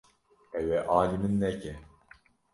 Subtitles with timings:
[0.59, 1.73] Ew ê alî min neke.